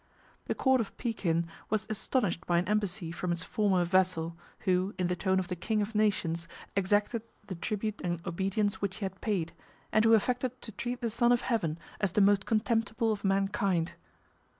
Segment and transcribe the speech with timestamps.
[0.45, 5.05] The court of Pekin was astonished by an embassy from its former vassal, who, in
[5.05, 9.21] the tone of the king of nations, exacted the tribute and obedience which he had
[9.21, 9.53] paid,
[9.91, 13.93] and who affected to treat the son of heaven as the most contemptible of mankind.